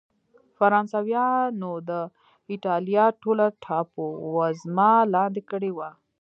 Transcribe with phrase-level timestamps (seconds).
[0.57, 1.91] فرانسویانو د
[2.51, 5.89] اېټالیا ټوله ټاپو وزمه لاندې کړې وه.